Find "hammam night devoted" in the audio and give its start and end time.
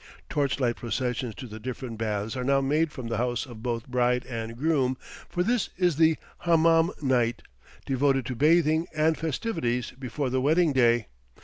6.39-8.25